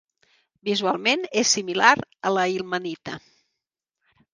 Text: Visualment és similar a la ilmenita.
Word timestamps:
Visualment 0.69 1.21
és 1.43 1.53
similar 1.59 1.93
a 2.31 2.35
la 2.41 2.49
ilmenita. 2.59 3.23